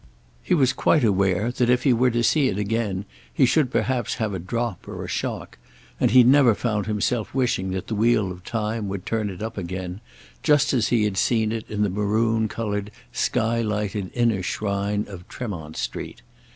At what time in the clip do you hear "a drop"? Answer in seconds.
4.33-4.87